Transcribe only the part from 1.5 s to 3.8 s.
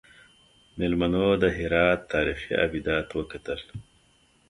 هرات تاریخي ابدات وکتل.